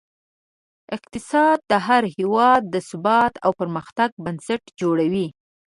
[0.95, 5.27] اقتصاد د هر هېواد د ثبات او پرمختګ بنسټ جوړوي.